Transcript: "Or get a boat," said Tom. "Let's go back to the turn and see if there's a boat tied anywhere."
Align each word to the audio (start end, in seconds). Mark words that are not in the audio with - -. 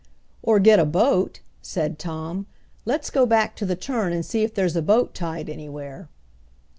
"Or 0.41 0.59
get 0.59 0.79
a 0.79 0.85
boat," 0.85 1.41
said 1.61 1.99
Tom. 1.99 2.47
"Let's 2.85 3.11
go 3.11 3.27
back 3.27 3.55
to 3.57 3.67
the 3.67 3.75
turn 3.75 4.13
and 4.13 4.25
see 4.25 4.41
if 4.41 4.51
there's 4.51 4.75
a 4.75 4.81
boat 4.81 5.13
tied 5.13 5.47
anywhere." 5.47 6.09